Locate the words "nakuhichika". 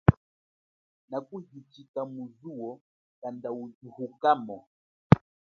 1.09-2.01